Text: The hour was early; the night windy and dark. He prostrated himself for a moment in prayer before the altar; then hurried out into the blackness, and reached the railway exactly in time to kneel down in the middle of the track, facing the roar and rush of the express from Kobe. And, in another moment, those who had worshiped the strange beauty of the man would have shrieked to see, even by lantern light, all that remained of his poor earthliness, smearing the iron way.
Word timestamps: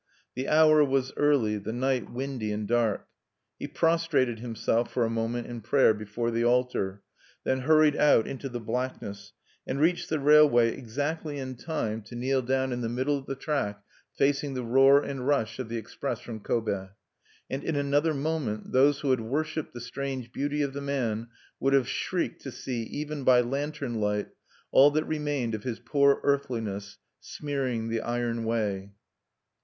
The 0.33 0.47
hour 0.47 0.83
was 0.83 1.13
early; 1.15 1.59
the 1.59 1.71
night 1.71 2.09
windy 2.11 2.51
and 2.51 2.67
dark. 2.67 3.05
He 3.59 3.67
prostrated 3.67 4.39
himself 4.39 4.91
for 4.91 5.05
a 5.05 5.11
moment 5.11 5.45
in 5.45 5.61
prayer 5.61 5.93
before 5.93 6.31
the 6.31 6.43
altar; 6.43 7.03
then 7.43 7.59
hurried 7.59 7.95
out 7.95 8.25
into 8.25 8.49
the 8.49 8.59
blackness, 8.59 9.33
and 9.67 9.79
reached 9.79 10.09
the 10.09 10.17
railway 10.17 10.75
exactly 10.75 11.37
in 11.37 11.53
time 11.53 12.01
to 12.05 12.15
kneel 12.15 12.41
down 12.41 12.73
in 12.73 12.81
the 12.81 12.89
middle 12.89 13.15
of 13.15 13.27
the 13.27 13.35
track, 13.35 13.79
facing 14.15 14.55
the 14.55 14.63
roar 14.63 15.03
and 15.03 15.27
rush 15.27 15.59
of 15.59 15.69
the 15.69 15.77
express 15.77 16.19
from 16.19 16.39
Kobe. 16.39 16.89
And, 17.47 17.63
in 17.63 17.75
another 17.75 18.15
moment, 18.15 18.71
those 18.71 19.01
who 19.01 19.11
had 19.11 19.21
worshiped 19.21 19.71
the 19.75 19.79
strange 19.81 20.31
beauty 20.31 20.63
of 20.63 20.73
the 20.73 20.81
man 20.81 21.27
would 21.59 21.73
have 21.73 21.87
shrieked 21.87 22.41
to 22.41 22.51
see, 22.51 22.81
even 22.85 23.23
by 23.23 23.41
lantern 23.41 23.99
light, 24.01 24.29
all 24.71 24.89
that 24.89 25.05
remained 25.05 25.53
of 25.53 25.61
his 25.61 25.79
poor 25.79 26.19
earthliness, 26.23 26.97
smearing 27.19 27.89
the 27.89 28.01
iron 28.01 28.45
way. 28.45 28.93